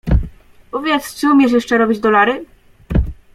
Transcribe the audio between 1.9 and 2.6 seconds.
dolary?"